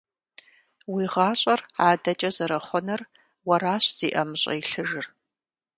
Уи 0.93 1.03
гъащӀэр 1.13 1.61
адэкӀэ 1.89 2.29
зэрыхъунур 2.35 3.01
уэращ 3.47 3.85
зи 3.97 4.09
ӀэмыщӀэ 4.13 4.53
илъыжыр. 4.61 5.05